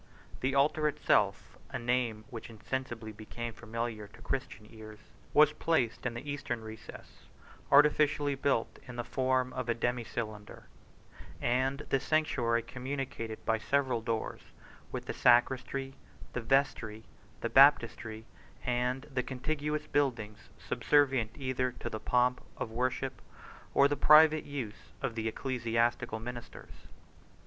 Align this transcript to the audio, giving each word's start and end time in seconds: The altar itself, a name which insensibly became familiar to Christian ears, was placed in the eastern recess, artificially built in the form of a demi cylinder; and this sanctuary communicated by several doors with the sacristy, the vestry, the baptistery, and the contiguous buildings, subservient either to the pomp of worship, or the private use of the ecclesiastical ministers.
The 0.39 0.55
altar 0.55 0.87
itself, 0.87 1.59
a 1.69 1.77
name 1.77 2.25
which 2.31 2.49
insensibly 2.49 3.11
became 3.11 3.53
familiar 3.53 4.07
to 4.07 4.21
Christian 4.23 4.65
ears, 4.71 4.97
was 5.31 5.53
placed 5.53 6.07
in 6.07 6.15
the 6.15 6.27
eastern 6.27 6.63
recess, 6.63 7.27
artificially 7.71 8.33
built 8.33 8.79
in 8.87 8.95
the 8.95 9.03
form 9.03 9.53
of 9.53 9.69
a 9.69 9.75
demi 9.75 10.03
cylinder; 10.03 10.63
and 11.39 11.81
this 11.91 12.03
sanctuary 12.03 12.63
communicated 12.63 13.45
by 13.45 13.59
several 13.59 14.01
doors 14.01 14.41
with 14.91 15.05
the 15.05 15.13
sacristy, 15.13 15.93
the 16.33 16.41
vestry, 16.41 17.03
the 17.41 17.49
baptistery, 17.51 18.25
and 18.65 19.03
the 19.03 19.21
contiguous 19.21 19.85
buildings, 19.85 20.49
subservient 20.57 21.29
either 21.35 21.73
to 21.73 21.91
the 21.91 21.99
pomp 21.99 22.41
of 22.57 22.71
worship, 22.71 23.21
or 23.75 23.87
the 23.87 23.95
private 23.95 24.45
use 24.45 24.93
of 24.99 25.13
the 25.13 25.27
ecclesiastical 25.27 26.19
ministers. 26.19 26.71